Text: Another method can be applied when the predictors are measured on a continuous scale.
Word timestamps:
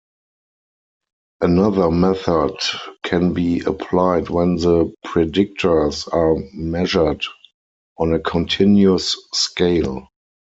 Another 1.41 1.91
method 1.91 2.55
can 3.03 3.33
be 3.35 3.59
applied 3.61 4.29
when 4.29 4.55
the 4.55 4.91
predictors 5.05 6.11
are 6.11 6.37
measured 6.55 7.23
on 7.99 8.11
a 8.15 8.19
continuous 8.19 9.15
scale. 9.31 10.07